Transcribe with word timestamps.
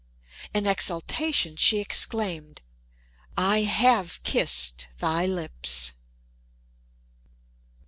In 0.51 0.65
exultation 0.65 1.57
she 1.57 1.77
exclaimed, 1.79 2.63
"I 3.37 3.59
have 3.61 4.19
kissed 4.23 4.87
thy 4.97 5.27
lips!" 5.27 5.91